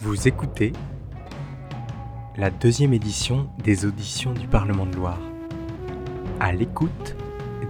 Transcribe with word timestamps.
Vous 0.00 0.28
écoutez 0.28 0.72
la 2.36 2.50
deuxième 2.50 2.92
édition 2.92 3.48
des 3.62 3.84
auditions 3.84 4.32
du 4.32 4.46
Parlement 4.48 4.86
de 4.86 4.96
Loire. 4.96 5.20
À 6.40 6.52
l'écoute 6.52 7.16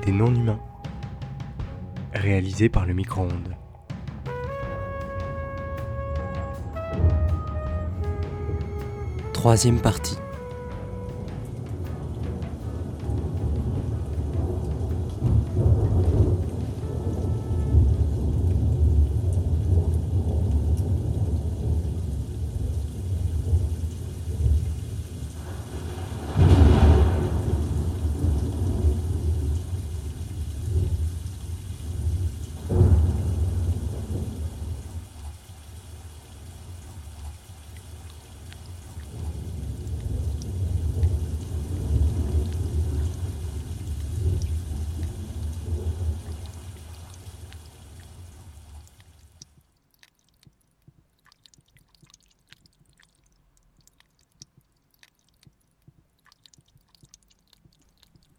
des 0.05 0.13
non-humains. 0.13 0.61
Réalisé 2.15 2.69
par 2.69 2.87
le 2.87 2.95
micro-ondes. 2.95 3.57
Troisième 9.33 9.81
partie. 9.81 10.19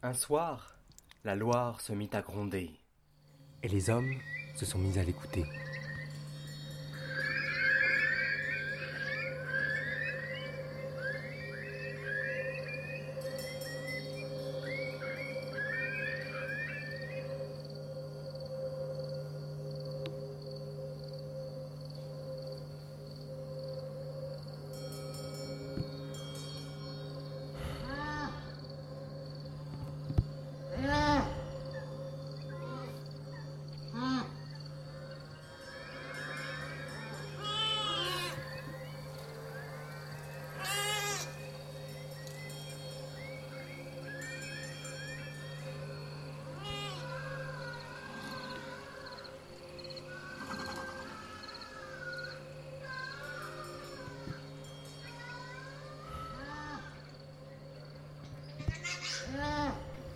Un 0.06 0.12
soir, 0.12 0.76
la 1.24 1.34
Loire 1.34 1.80
se 1.80 1.94
mit 1.94 2.10
à 2.12 2.22
gronder, 2.22 2.70
et 3.64 3.70
les 3.70 3.90
hommes 3.90 4.16
se 4.54 4.66
sont 4.66 4.78
mis 4.78 5.00
à 5.00 5.04
l'écouter. 5.04 5.46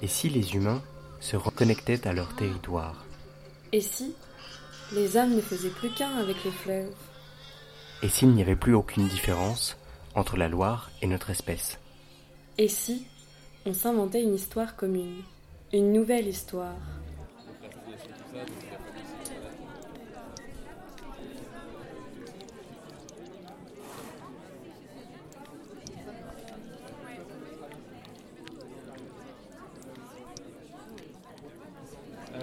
Et 0.07 0.09
si 0.09 0.29
les 0.29 0.55
humains 0.55 0.81
se 1.19 1.35
reconnectaient 1.35 2.07
à 2.07 2.13
leur 2.13 2.33
territoire 2.33 3.03
Et 3.73 3.81
si 3.81 4.13
les 4.93 5.17
âmes 5.17 5.35
ne 5.35 5.41
faisaient 5.41 5.67
plus 5.67 5.89
qu'un 5.89 6.15
avec 6.15 6.41
les 6.45 6.51
fleuves 6.51 6.95
Et 8.01 8.07
s'il 8.07 8.29
n'y 8.29 8.41
avait 8.41 8.55
plus 8.55 8.73
aucune 8.73 9.09
différence 9.09 9.75
entre 10.15 10.37
la 10.37 10.47
Loire 10.47 10.91
et 11.01 11.07
notre 11.07 11.29
espèce 11.29 11.77
Et 12.57 12.69
si 12.69 13.05
on 13.65 13.73
s'inventait 13.73 14.23
une 14.23 14.35
histoire 14.35 14.77
commune 14.77 15.23
Une 15.73 15.91
nouvelle 15.91 16.29
histoire 16.29 16.77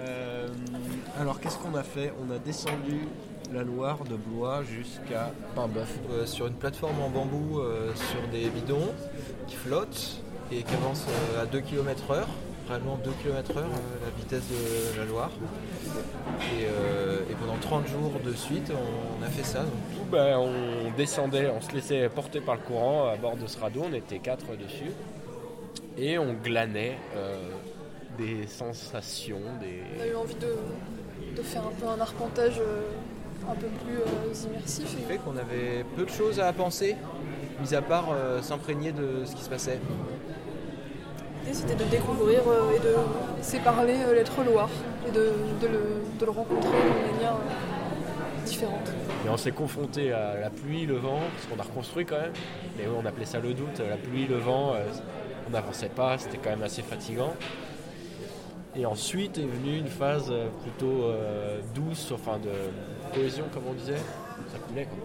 Euh, 0.01 0.47
alors 1.19 1.39
qu'est-ce 1.39 1.57
qu'on 1.57 1.75
a 1.75 1.83
fait 1.95 2.13
On 2.21 2.33
a 2.33 2.37
descendu 2.37 3.07
la 3.53 3.63
Loire 3.63 4.03
de 4.03 4.15
Blois 4.15 4.63
jusqu'à 4.63 5.31
Paimboeuf 5.55 5.99
euh, 6.11 6.25
sur 6.25 6.47
une 6.47 6.55
plateforme 6.55 6.99
en 7.01 7.09
bambou 7.09 7.59
euh, 7.59 7.93
sur 7.95 8.27
des 8.31 8.49
bidons 8.49 8.93
qui 9.47 9.55
flottent 9.55 10.21
et 10.51 10.63
qui 10.63 10.73
avancent 10.73 11.05
euh, 11.33 11.43
à 11.43 11.45
2 11.45 11.61
km 11.61 12.11
heure, 12.11 12.27
réellement 12.67 12.99
2 13.03 13.11
km 13.23 13.57
heure 13.57 13.63
euh, 13.63 14.05
la 14.05 14.11
vitesse 14.21 14.43
de 14.49 14.99
la 14.99 15.05
Loire. 15.05 15.31
Et, 16.41 16.65
euh, 16.65 17.19
et 17.29 17.33
pendant 17.35 17.57
30 17.61 17.87
jours 17.87 18.11
de 18.23 18.33
suite 18.33 18.71
on, 18.71 19.23
a 19.23 19.29
fait 19.29 19.43
ça. 19.43 19.59
Donc, 19.59 19.71
Tout, 19.93 20.11
ben, 20.11 20.37
on 20.37 20.91
descendait, 20.97 21.49
on 21.49 21.61
se 21.61 21.71
laissait 21.73 22.09
porter 22.09 22.41
par 22.41 22.55
le 22.55 22.61
courant 22.61 23.07
à 23.09 23.15
bord 23.15 23.37
de 23.37 23.47
ce 23.47 23.57
radeau, 23.57 23.83
on 23.89 23.93
était 23.93 24.19
quatre 24.19 24.55
dessus, 24.57 24.91
et 25.97 26.17
on 26.17 26.33
glanait 26.33 26.97
euh, 27.15 27.37
des 28.17 28.47
sensations, 28.47 29.41
des... 29.61 29.81
On 29.97 30.03
a 30.03 30.07
eu 30.07 30.15
envie 30.15 30.35
de, 30.35 30.55
de 31.35 31.41
faire 31.41 31.61
un 31.63 31.71
peu 31.79 31.87
un 31.87 31.99
arpentage 32.01 32.59
euh, 32.59 32.81
un 33.49 33.55
peu 33.55 33.67
plus 33.67 33.97
euh, 33.97 34.47
immersif. 34.49 34.87
ce 34.89 34.95
qui 34.95 35.03
fait 35.03 35.17
qu'on 35.17 35.37
avait 35.37 35.83
peu 35.95 36.03
de 36.05 36.09
choses 36.09 36.39
à 36.39 36.51
penser, 36.53 36.95
mis 37.61 37.75
à 37.75 37.81
part 37.81 38.05
euh, 38.11 38.41
s'imprégner 38.41 38.91
de 38.91 39.25
ce 39.25 39.35
qui 39.35 39.43
se 39.43 39.49
passait. 39.49 39.79
L'idée 41.43 41.53
c'était 41.53 41.75
de 41.75 41.83
découvrir 41.89 42.39
euh, 42.47 42.71
et 42.75 42.79
de 42.79 42.95
séparer 43.43 44.03
euh, 44.03 44.15
l'être 44.15 44.43
Loire 44.43 44.69
et 45.07 45.11
de, 45.11 45.31
de 45.61 45.67
le, 45.67 45.81
de 46.19 46.25
le 46.25 46.31
rencontrer 46.31 46.69
d'une 46.71 47.13
manière 47.15 47.33
euh, 47.33 48.45
différente. 48.45 48.91
Et 49.25 49.29
on 49.29 49.37
s'est 49.37 49.51
confronté 49.51 50.11
à 50.11 50.39
la 50.39 50.49
pluie, 50.49 50.85
le 50.85 50.95
vent, 50.95 51.19
parce 51.35 51.45
qu'on 51.47 51.59
a 51.59 51.63
reconstruit 51.63 52.05
quand 52.05 52.19
même, 52.19 52.33
mais 52.77 52.85
on 52.87 53.05
appelait 53.05 53.25
ça 53.25 53.39
le 53.39 53.53
doute, 53.53 53.79
la 53.79 53.97
pluie, 53.97 54.25
le 54.25 54.37
vent, 54.37 54.73
euh, 54.73 54.85
on 55.47 55.51
n'avançait 55.51 55.89
pas, 55.89 56.17
c'était 56.17 56.37
quand 56.37 56.49
même 56.51 56.63
assez 56.63 56.81
fatigant. 56.81 57.33
Et 58.77 58.85
ensuite 58.85 59.37
est 59.37 59.41
venue 59.47 59.77
une 59.77 59.87
phase 59.87 60.27
euh, 60.29 60.47
plutôt 60.63 61.03
euh, 61.05 61.59
douce, 61.73 62.11
enfin 62.13 62.37
de 62.39 62.49
cohésion 63.17 63.45
comme 63.53 63.63
on 63.69 63.73
disait, 63.73 63.95
ça 64.51 64.57
coulait 64.67 64.85
quoi. 64.85 64.97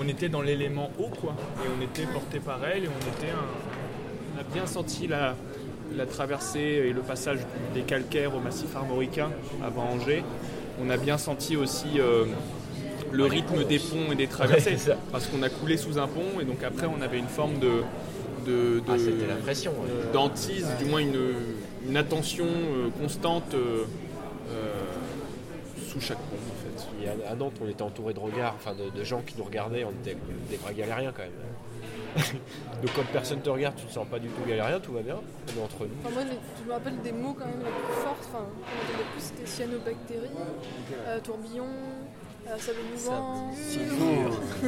on 0.00 0.08
était 0.08 0.28
dans 0.28 0.42
l'élément 0.42 0.90
eau 0.98 1.08
quoi 1.20 1.34
et 1.64 1.68
on 1.78 1.82
était 1.82 2.10
porté 2.12 2.40
par 2.40 2.58
elle 2.66 2.84
et 2.84 2.88
on 2.88 3.16
était 3.20 3.30
un- 3.32 4.36
on 4.36 4.40
a 4.40 4.42
bien 4.52 4.66
senti 4.66 5.06
la, 5.06 5.36
la 5.94 6.06
traversée 6.06 6.58
et 6.88 6.92
le 6.92 7.02
passage 7.02 7.38
des 7.74 7.82
calcaires 7.82 8.34
au 8.34 8.40
massif 8.40 8.74
armoricain 8.74 9.30
avant 9.64 9.84
Angers 9.84 10.24
on 10.84 10.90
a 10.90 10.96
bien 10.96 11.18
senti 11.18 11.56
aussi 11.56 12.00
euh, 12.00 12.24
le 13.12 13.24
rythme 13.26 13.62
des 13.64 13.78
ponts 13.78 14.10
et 14.10 14.16
des 14.16 14.26
traversées 14.26 14.70
Ouais, 14.70 14.76
c'est 14.78 14.90
ça. 14.90 14.96
parce 15.12 15.26
qu'on 15.28 15.42
a 15.44 15.48
coulé 15.50 15.76
sous 15.76 15.98
un 15.98 16.08
pont 16.08 16.40
et 16.40 16.44
donc 16.44 16.64
après 16.64 16.86
on 16.88 17.00
avait 17.02 17.18
une 17.20 17.28
forme 17.28 17.58
de 17.60 17.82
de, 18.46 18.80
de- 18.80 18.82
Ah, 18.88 18.98
c'était 18.98 19.28
la 19.28 19.36
pression. 19.36 19.70
ouais. 19.70 20.12
d'antise, 20.12 20.66
du 20.80 20.86
moins 20.86 20.98
une, 20.98 21.14
une 21.88 21.96
attention 21.96 22.46
euh, 22.46 22.90
constante 23.00 23.54
euh, 23.54 23.84
euh, 24.50 24.72
sous 25.88 26.00
chaque 26.00 26.18
pont 26.18 26.36
en 26.36 26.62
fait. 26.62 27.04
Et 27.04 27.08
à, 27.08 27.32
à 27.32 27.34
Nantes, 27.34 27.54
on 27.62 27.68
était 27.68 27.82
entouré 27.82 28.14
de 28.14 28.18
regards, 28.20 28.54
enfin 28.56 28.74
de, 28.74 28.90
de 28.96 29.04
gens 29.04 29.20
qui 29.26 29.34
nous 29.38 29.44
regardaient, 29.44 29.84
on 29.84 29.90
était 29.90 30.16
des 30.50 30.56
vrais 30.56 30.74
galériens 30.74 31.12
quand 31.14 31.22
même. 31.22 31.32
Donc 32.82 32.92
comme 32.94 33.06
personne 33.06 33.40
te 33.40 33.48
regarde, 33.48 33.74
tu 33.76 33.86
te 33.86 33.92
sens 33.92 34.06
pas 34.06 34.18
du 34.18 34.28
tout 34.28 34.42
galérien, 34.46 34.78
tout 34.80 34.92
va 34.92 35.00
bien, 35.00 35.16
on 35.16 35.60
est 35.60 35.64
entre 35.64 35.84
nous. 35.84 35.90
Enfin, 36.04 36.14
moi, 36.14 36.24
les- 36.24 36.38
je 36.62 36.68
me 36.68 36.72
rappelle 36.72 36.98
des 37.02 37.12
mots 37.12 37.34
quand 37.38 37.46
même 37.46 37.58
les 37.60 37.64
plus 37.64 38.02
forts. 38.02 38.16
Enfin, 38.20 38.44
entendait 38.44 39.08
plus, 39.14 39.22
c'était 39.22 39.46
cyanobactéries, 39.46 40.28
euh, 41.06 41.20
tourbillon, 41.20 41.64
euh, 42.48 42.58
sable 42.58 42.78
mouvant. 42.92 43.50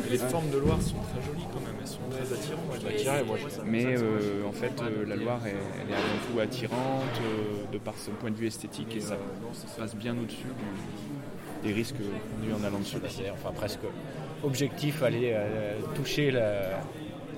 Et 0.07 0.11
les 0.11 0.19
formes 0.19 0.51
de 0.51 0.59
Loire 0.59 0.81
sont 0.81 0.97
très 1.13 1.23
jolies 1.27 1.47
quand 1.53 1.61
même, 1.61 1.75
elles 1.81 1.87
sont 1.87 1.99
très 2.11 2.33
attirantes. 2.33 3.27
Moi 3.27 3.37
je 3.39 3.61
Mais 3.71 3.85
euh, 3.99 4.47
en 4.49 4.53
fait, 4.53 4.73
euh, 4.83 5.05
la 5.07 5.17
Loire, 5.17 5.41
elle, 5.47 5.55
elle 5.83 5.91
est 5.91 5.95
avant 5.95 6.33
tout 6.33 6.41
attirante 6.41 7.21
euh, 7.23 7.73
de 7.73 7.79
par 7.79 7.95
son 7.99 8.13
point 8.13 8.31
de 8.31 8.37
vue 8.37 8.47
esthétique 8.47 8.95
et 8.97 9.01
ça 9.01 9.17
passe 9.79 9.95
bien 9.95 10.13
au-dessus 10.19 10.45
du- 10.45 11.69
des 11.69 11.73
risques 11.73 11.97
conduits 11.97 12.53
en 12.53 12.65
allant 12.67 12.79
dessus. 12.81 12.99
C'est 13.09 13.31
enfin 13.31 13.51
presque 13.55 13.81
objectif 14.43 15.03
aller 15.03 15.33
euh, 15.35 15.79
toucher 15.95 16.31
la 16.31 16.81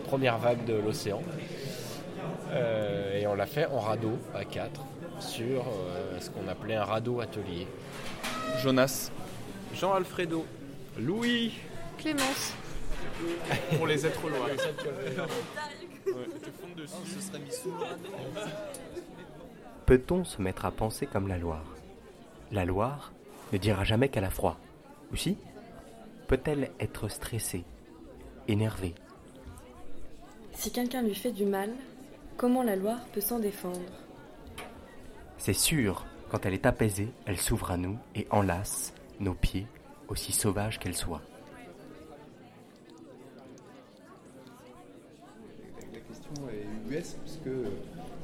première 0.05 0.39
vague 0.39 0.65
de 0.65 0.75
l'océan. 0.75 1.23
Euh, 2.53 3.21
et 3.21 3.27
on 3.27 3.35
l'a 3.35 3.47
fait 3.47 3.67
en 3.67 3.79
radeau 3.81 4.19
à 4.35 4.45
4 4.45 4.81
sur 5.21 5.61
euh, 5.69 6.19
ce 6.21 6.31
qu'on 6.31 6.49
appelait 6.49 6.75
un 6.77 6.85
radeau 6.85 7.21
atelier. 7.21 7.67
Jonas, 8.63 9.11
Jean 9.79 9.93
Alfredo, 9.93 10.47
Louis. 10.99 11.53
Clémence, 11.99 12.55
pour 13.77 13.87
les 13.87 14.07
êtres 14.07 14.29
lois. 14.29 14.49
Peut-on 19.85 20.25
se 20.25 20.41
mettre 20.41 20.65
à 20.65 20.71
penser 20.71 21.07
comme 21.07 21.29
la 21.29 21.37
Loire? 21.37 21.75
La 22.53 22.65
Loire 22.65 23.13
ne 23.53 23.59
dira 23.59 23.85
jamais 23.85 24.09
qu'elle 24.09 24.25
a 24.25 24.31
froid. 24.31 24.59
Ou 25.13 25.17
si? 25.17 25.37
Peut-elle 26.27 26.71
être 26.81 27.09
stressée, 27.09 27.65
énervée? 28.49 28.95
Si 30.55 30.73
quelqu'un 30.73 31.03
lui 31.03 31.15
fait 31.15 31.33
du 31.33 31.45
mal, 31.45 31.71
comment 32.39 32.63
la 32.63 32.77
Loire 32.77 33.05
peut 33.13 33.21
s'en 33.21 33.39
défendre? 33.39 33.81
C'est 35.37 35.53
sûr, 35.53 36.07
quand 36.31 36.47
elle 36.47 36.55
est 36.55 36.67
apaisée, 36.67 37.11
elle 37.27 37.39
s'ouvre 37.39 37.73
à 37.73 37.77
nous 37.77 37.99
et 38.15 38.27
enlace 38.31 38.95
nos 39.21 39.35
pieds, 39.35 39.67
aussi 40.09 40.33
sauvages 40.33 40.79
qu'elles 40.79 40.95
soient. 40.97 41.23
La 45.93 45.99
question 46.01 46.43
est 46.51 46.95
US 46.95 47.17
puisque 47.25 47.57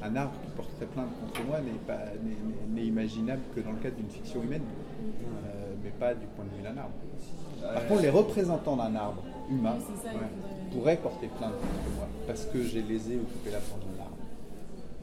un 0.01 0.15
arbre 0.15 0.33
qui 0.43 0.51
porterait 0.55 0.85
plainte 0.85 1.09
contre 1.21 1.43
moi 1.45 1.59
n'est 1.61 1.71
pas 1.87 1.97
n'est- 2.23 2.75
n'est 2.81 2.85
imaginable 2.87 3.41
que 3.55 3.61
dans 3.61 3.71
le 3.71 3.77
cadre 3.77 3.95
d'une 3.95 4.09
fiction 4.09 4.43
humaine, 4.43 4.63
euh, 5.01 5.73
mais 5.83 5.89
pas 5.91 6.13
du 6.13 6.25
point 6.35 6.45
de 6.45 6.55
vue 6.57 6.63
d'un 6.63 6.77
arbre. 6.77 6.93
Par 7.61 7.87
contre, 7.87 8.01
les 8.01 8.09
représentants 8.09 8.75
d'un 8.75 8.93
arbre 8.95 9.23
humain 9.49 9.75
ouais, 10.05 10.11
pourraient 10.71 10.97
porter 10.97 11.27
plainte 11.27 11.53
contre 11.53 11.95
moi 11.95 12.07
parce 12.27 12.45
que 12.45 12.61
j'ai 12.63 12.81
lésé 12.81 13.15
ou 13.15 13.23
coupé 13.23 13.51
la 13.51 13.59
forme 13.59 13.81
de 13.93 13.97
l'arbre. 13.97 14.17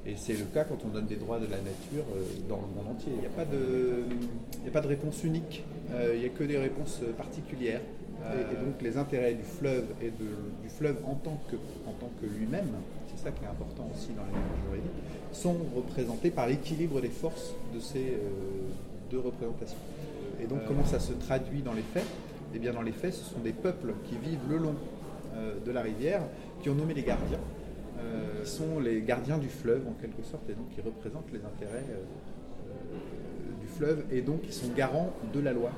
Et 0.07 0.17
c'est 0.17 0.35
le 0.35 0.45
cas 0.47 0.65
quand 0.65 0.79
on 0.85 0.89
donne 0.89 1.07
des 1.07 1.17
droits 1.17 1.39
de 1.39 1.47
la 1.47 1.59
nature 1.59 2.05
euh, 2.15 2.23
dans 2.49 2.57
le 2.57 2.67
monde 2.75 2.95
entier. 2.97 3.13
Il 3.15 3.21
n'y 3.21 3.27
a, 3.27 3.31
pas 3.31 3.45
de- 3.45 4.05
il 4.57 4.63
n'y 4.63 4.69
a 4.69 4.73
pas 4.73 4.81
de 4.81 4.89
réponse 4.89 5.23
unique, 5.25 5.63
euh, 5.65 5.80
il 6.15 6.21
n'y 6.21 6.27
a 6.27 6.29
que 6.29 6.45
des 6.45 6.59
réponses 6.59 7.01
euh, 7.03 7.13
particulières. 7.13 7.81
Et, 8.21 8.53
et 8.53 8.57
donc 8.65 8.83
les 8.83 8.99
intérêts 8.99 9.33
du 9.33 9.43
fleuve 9.43 9.87
et 10.03 10.11
du 10.11 10.69
fleuve 10.69 10.99
en 11.07 11.15
tant 11.15 11.41
que, 11.51 12.27
lui-même, 12.27 12.69
c'est 13.09 13.25
ça 13.25 13.31
qui 13.31 13.43
est 13.45 13.49
important 13.49 13.89
aussi 13.95 14.09
dans 14.13 14.25
les 14.25 14.33
normes 14.33 14.61
juridiques, 14.67 14.93
sont 15.33 15.57
représentés 15.75 16.31
par 16.31 16.47
l'équilibre 16.47 17.01
des 17.01 17.09
forces 17.09 17.55
de 17.75 17.81
ces 17.81 18.09
euh, 18.11 18.69
deux 19.11 19.21
représentations. 19.21 19.79
Et 20.39 20.47
donc 20.47 20.61
comment 20.67 20.85
ça 20.85 21.01
se 21.01 21.15
traduit 21.15 21.63
dans 21.63 21.73
les 21.73 21.83
faits? 21.83 22.07
Eh 22.55 22.59
bien 22.59 22.73
dans 22.73 22.83
les 22.83 22.93
faits, 22.93 23.15
ce 23.15 23.25
sont 23.25 23.41
des 23.41 23.53
peuples 23.53 23.95
qui 24.05 24.17
vivent 24.17 24.49
le 24.51 24.59
long 24.59 24.75
euh, 25.35 25.55
de 25.65 25.71
la 25.71 25.81
rivière, 25.81 26.23
qui 26.63 26.69
ont 26.69 26.75
nommé 26.75 26.95
les 26.95 27.03
gardiens, 27.03 27.39
euh, 28.01 28.43
qui 28.45 28.51
sont 28.51 28.81
les 28.81 29.01
gardiens 29.01 29.39
du 29.39 29.49
fleuve 29.49 29.87
en 29.89 29.93
quelque 30.01 30.23
sorte, 30.23 30.49
et 30.51 30.55
donc 30.55 30.69
qui 30.75 30.81
représentent 30.81 31.33
les 31.33 31.41
intérêts 31.41 31.87
euh, 31.89 31.95
euh, 31.95 32.40
fleuve, 33.81 34.05
et 34.13 34.21
donc 34.21 34.43
qui 34.43 34.53
sont 34.53 34.69
garants 34.77 35.11
de 35.33 35.41
la 35.41 35.53
loi. 35.53 35.71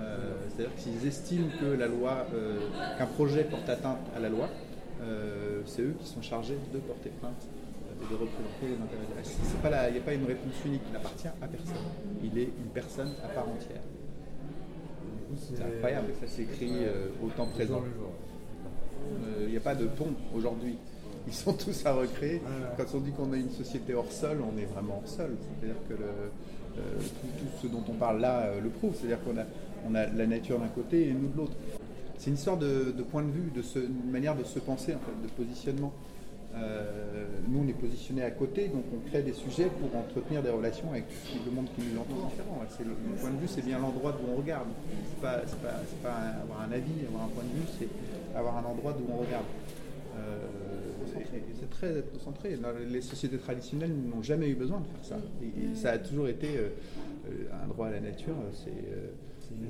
Euh, 0.00 0.16
C'est-à-dire 0.48 0.74
que 0.76 0.80
s'ils 0.80 1.06
estiment 1.06 1.48
que 1.60 1.66
la 1.66 1.88
loi, 1.88 2.26
euh, 2.34 2.58
qu'un 2.98 3.06
projet 3.06 3.44
porte 3.44 3.68
atteinte 3.68 3.98
à 4.16 4.20
la 4.20 4.28
loi, 4.28 4.48
euh, 5.02 5.60
c'est 5.66 5.82
eux 5.82 5.94
qui 6.00 6.06
sont 6.06 6.22
chargés 6.22 6.58
de 6.72 6.78
porter 6.78 7.10
plainte 7.20 7.42
et 8.00 8.04
de 8.12 8.14
représenter 8.14 8.62
les 8.62 8.74
intérêts 8.74 9.62
pas 9.62 9.70
la- 9.70 9.88
Il 9.88 9.94
n'y 9.94 9.98
a 9.98 10.02
pas 10.02 10.14
une 10.14 10.24
réponse 10.24 10.54
unique, 10.64 10.82
il 10.88 10.92
n'appartient 10.92 11.26
à 11.28 11.46
personne. 11.48 11.84
Il 12.22 12.38
est 12.38 12.44
une 12.62 12.70
personne 12.72 13.10
à 13.24 13.28
part 13.28 13.48
entière. 13.48 13.82
C'est 15.36 15.62
incroyable, 15.62 16.06
ça 16.20 16.26
s'écrit 16.26 16.72
au 17.22 17.28
temps 17.30 17.46
présent. 17.48 17.82
Il 19.42 19.48
n'y 19.50 19.56
a 19.56 19.60
pas 19.60 19.74
de 19.74 19.86
pont 19.86 20.14
aujourd'hui. 20.34 20.76
Ils 21.28 21.34
sont 21.34 21.52
tous 21.52 21.84
à 21.86 21.92
recréer. 21.92 22.40
Quand 22.76 22.96
on 22.96 23.00
dit 23.00 23.12
qu'on 23.12 23.32
a 23.32 23.36
une 23.36 23.50
société 23.50 23.94
hors 23.94 24.10
sol, 24.10 24.38
on 24.42 24.58
est 24.58 24.64
vraiment 24.64 25.00
hors 25.02 25.08
sol. 25.08 25.36
C'est-à-dire 25.60 25.80
que 25.88 25.94
le- 25.94 26.78
euh, 26.78 26.98
tout, 27.00 27.26
tout 27.44 27.50
ce 27.62 27.66
dont 27.66 27.82
on 27.88 27.94
parle 27.94 28.20
là 28.20 28.40
euh, 28.46 28.60
le 28.60 28.70
prouve. 28.70 28.94
C'est-à-dire 28.98 29.18
qu'on 29.24 29.36
a, 29.38 29.44
on 29.88 29.94
a 29.94 30.06
la 30.06 30.26
nature 30.26 30.58
d'un 30.58 30.68
côté 30.68 31.08
et 31.08 31.12
nous 31.12 31.28
de 31.28 31.36
l'autre. 31.36 31.52
C'est 32.18 32.30
une 32.30 32.36
sorte 32.36 32.60
de, 32.60 32.92
de 32.96 33.02
point 33.02 33.22
de 33.22 33.30
vue, 33.30 33.50
de 33.54 33.62
une 33.78 34.10
manière 34.10 34.34
de 34.36 34.42
se 34.44 34.58
penser, 34.58 34.94
en 34.94 34.98
fait, 34.98 35.22
de 35.22 35.28
positionnement. 35.44 35.92
Euh, 36.56 37.26
nous, 37.48 37.60
on 37.64 37.68
est 37.68 37.72
positionné 37.78 38.22
à 38.22 38.30
côté, 38.32 38.68
donc 38.68 38.82
on 38.92 39.08
crée 39.08 39.22
des 39.22 39.34
sujets 39.34 39.70
pour 39.78 39.94
entretenir 39.94 40.42
des 40.42 40.50
relations 40.50 40.90
avec 40.90 41.04
le 41.44 41.52
monde 41.52 41.66
qui 41.76 41.82
nous 41.82 42.00
entoure 42.00 42.26
différent. 42.30 42.58
C'est 42.76 42.82
le, 42.84 42.90
le 42.90 43.16
point 43.20 43.30
de 43.30 43.36
vue, 43.38 43.46
c'est 43.46 43.64
bien 43.64 43.78
l'endroit 43.78 44.12
d'où 44.12 44.32
on 44.32 44.36
regarde. 44.38 44.66
C'est 45.10 45.20
pas, 45.20 45.36
pas, 45.62 45.76
c'est 45.88 46.02
pas 46.02 46.14
un- 46.14 46.42
avoir 46.42 46.62
un 46.62 46.72
avis, 46.72 46.90
avoir 47.06 47.24
un 47.24 47.28
point 47.28 47.44
de 47.44 47.54
vue, 47.54 47.66
c'est 47.78 47.88
avoir 48.36 48.56
un 48.56 48.64
endroit 48.64 48.92
d'où 48.98 49.04
on 49.12 49.18
regarde. 49.18 49.44
Euh, 50.18 50.38
c'est 51.60 51.70
très 51.70 51.98
ethnocentré. 51.98 52.58
Les 52.90 53.00
sociétés 53.00 53.38
traditionnelles 53.38 53.92
n'ont 53.92 54.22
jamais 54.22 54.48
eu 54.48 54.54
besoin 54.54 54.80
de 54.80 54.86
faire 54.86 55.04
ça. 55.04 55.16
Et, 55.42 55.46
et 55.72 55.74
ça 55.74 55.92
a 55.92 55.98
toujours 55.98 56.28
été 56.28 56.48
euh, 56.56 56.68
euh, 57.30 57.62
un 57.64 57.66
droit 57.68 57.86
à 57.88 57.90
la 57.90 58.00
nature. 58.00 58.34
C'est 58.54 58.70
euh, 58.70 59.08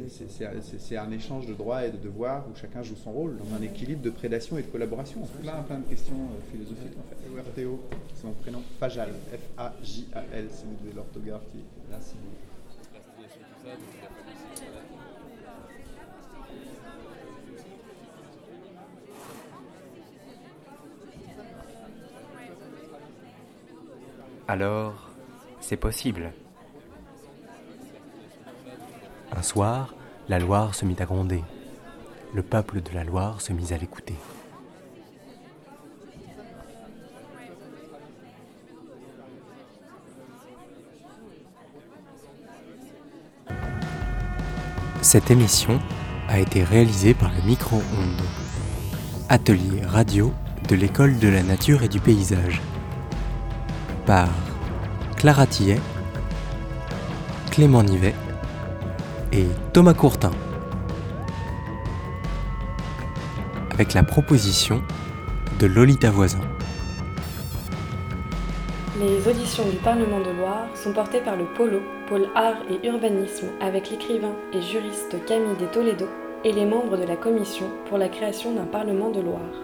c'est- 0.09 0.29
c'est- 0.29 0.61
c'est- 0.63 0.79
c'est 0.81 0.97
un 0.97 1.11
échange 1.13 1.47
de 1.47 1.55
droits 1.55 1.87
et 1.87 1.91
de 1.93 1.97
devoirs 1.99 2.45
où 2.51 2.57
chacun 2.57 2.83
joue 2.83 2.97
son 2.97 3.13
rôle 3.13 3.37
dans 3.37 3.55
un 3.57 3.63
équilibre 3.63 4.03
de 4.03 4.11
prédation 4.11 4.59
et 4.59 4.63
de 4.63 4.67
collaboration. 4.67 5.21
Plein, 5.41 5.63
plein 5.63 5.79
de 5.79 5.85
questions 5.85 6.17
philosophiques 6.51 6.97
en 6.99 7.09
fait. 7.45 7.51
Théo, 7.55 7.81
c'est 8.15 8.25
mon 8.27 8.33
prénom. 8.33 8.61
Fajal, 8.81 9.11
F-A-J-A-L, 9.33 10.47
si 10.51 10.65
vous 10.65 10.77
devez 10.85 10.97
l'orthographier. 10.97 11.61
Merci 11.91 12.15
Alors, 24.51 25.11
c'est 25.61 25.77
possible. 25.77 26.33
Un 29.31 29.43
soir, 29.43 29.95
la 30.31 30.39
Loire 30.39 30.75
se 30.75 30.87
mit 30.87 30.97
à 31.01 31.05
gronder. 31.05 31.45
Le 32.33 32.43
peuple 32.43 32.81
de 32.81 32.91
la 32.95 33.05
Loire 33.05 33.43
se 33.43 33.53
mit 33.53 33.75
à 33.75 33.77
l'écouter. 33.77 34.15
Cette 45.03 45.31
émission 45.31 45.79
a 46.27 46.39
été 46.39 46.65
réalisée 46.65 47.13
par 47.13 47.31
le 47.35 47.43
micro-ondes, 47.43 48.27
atelier 49.29 49.83
radio 49.85 50.33
de 50.69 50.75
l'école 50.75 51.19
de 51.19 51.29
la 51.29 51.43
nature 51.43 51.83
et 51.83 51.89
du 51.89 52.01
paysage, 52.01 52.61
par 54.09 54.29
Clara 55.19 55.47
Tillet, 55.47 55.79
Clément 57.51 57.83
Nivet 57.83 58.15
et 59.35 59.45
Thomas 59.75 59.93
Courtin. 59.93 60.31
Avec 63.71 63.93
la 63.93 64.03
proposition 64.03 64.81
de 65.61 65.67
Lolita 65.67 66.11
Voisin. 66.11 66.41
Les 68.99 69.29
auditions 69.29 69.69
du 69.69 69.77
Parlement 69.77 70.21
de 70.21 70.31
Loire 70.39 70.69
sont 70.75 70.95
portées 70.95 71.21
par 71.21 71.37
le 71.37 71.45
Polo, 71.45 71.81
pôle 72.09 72.29
art 72.35 72.63
et 72.71 72.89
urbanisme, 72.89 73.49
avec 73.61 73.91
l'écrivain 73.91 74.33
et 74.55 74.63
juriste 74.63 75.23
Camille 75.27 75.59
de 75.61 75.67
Toledo 75.67 76.07
et 76.45 76.53
les 76.53 76.65
membres 76.65 76.97
de 76.97 77.05
la 77.05 77.17
commission 77.17 77.67
pour 77.91 77.99
la 77.99 78.09
création 78.09 78.55
d'un 78.55 78.65
Parlement 78.65 79.11
de 79.11 79.21
Loire. 79.21 79.55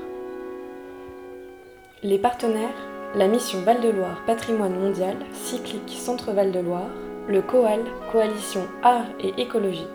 Les 2.02 2.18
partenaires, 2.18 2.93
la 3.16 3.28
mission 3.28 3.60
Val-de-Loire 3.60 4.24
Patrimoine 4.26 4.76
Mondial, 4.76 5.16
Cyclique 5.32 5.96
Centre 5.96 6.32
Val-de-Loire, 6.32 6.90
le 7.28 7.42
COAL, 7.42 7.80
Coalition 8.10 8.62
Art 8.82 9.06
et 9.20 9.40
Écologie. 9.40 9.86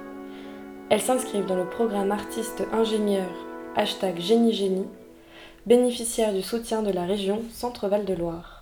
Elles 0.90 1.02
s'inscrivent 1.02 1.46
dans 1.46 1.58
le 1.58 1.66
programme 1.66 2.12
artiste 2.12 2.64
ingénieur 2.72 3.28
hashtag 3.76 4.20
Génie 4.20 4.54
Génie, 4.54 4.88
bénéficiaire 5.66 6.34
du 6.34 6.42
soutien 6.42 6.82
de 6.82 6.92
la 6.92 7.04
région 7.04 7.42
Centre 7.52 7.90
Val-de-Loire. 7.90 8.59